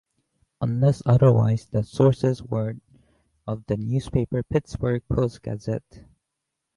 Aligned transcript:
Unless 0.61 1.03
otherwise, 1.05 1.67
the 1.67 1.83
sources 1.83 2.41
were 2.41 2.73
of 3.45 3.63
the 3.67 3.77
newspaper 3.77 4.41
"Pittsburgh 4.41 5.03
Post-Gazette". 5.07 6.05